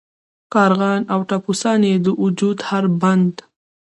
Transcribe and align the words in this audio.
کارغان 0.53 1.01
او 1.13 1.19
ټپوسان 1.29 1.79
یې 1.89 1.95
د 2.05 2.07
وجود 2.23 2.57
هر 2.69 2.83
بند. 3.01 3.33